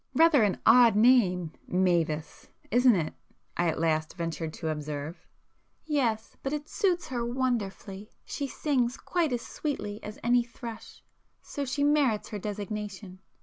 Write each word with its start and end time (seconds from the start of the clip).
"Rather 0.15 0.41
an 0.41 0.59
odd 0.65 0.95
name, 0.95 1.51
Mavis, 1.67 2.49
isn't 2.71 2.95
it?"—I 2.95 3.67
at 3.67 3.79
last 3.79 4.15
ventured 4.15 4.51
to 4.55 4.69
observe. 4.69 5.27
"Yes,—but 5.85 6.51
it 6.51 6.67
suits 6.67 7.09
her 7.09 7.23
wonderfully. 7.23 8.09
She 8.25 8.47
sings 8.47 8.97
quite 8.97 9.31
as 9.31 9.43
sweetly 9.43 10.01
as 10.01 10.17
any 10.23 10.41
thrush, 10.43 11.03
so 11.43 11.65
she 11.65 11.83
merits 11.83 12.29
her 12.29 12.39
designation." 12.39 13.19